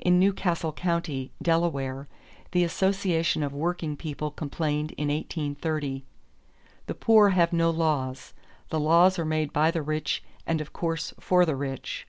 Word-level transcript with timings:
In 0.00 0.18
Newcastle 0.18 0.72
county, 0.72 1.30
Delaware, 1.42 2.08
the 2.52 2.64
association 2.64 3.42
of 3.42 3.52
working 3.52 3.98
people 3.98 4.30
complained 4.30 4.92
in 4.92 5.08
1830: 5.08 6.06
"The 6.86 6.94
poor 6.94 7.28
have 7.36 7.52
no 7.52 7.68
laws; 7.68 8.32
the 8.70 8.80
laws 8.80 9.18
are 9.18 9.26
made 9.26 9.52
by 9.52 9.70
the 9.70 9.82
rich 9.82 10.22
and 10.46 10.62
of 10.62 10.72
course 10.72 11.12
for 11.20 11.44
the 11.44 11.54
rich." 11.54 12.06